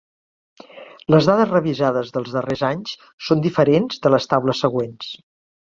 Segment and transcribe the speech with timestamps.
[1.15, 2.97] Les dades revisades dels darrers anys
[3.29, 5.17] són diferents de les taules següents.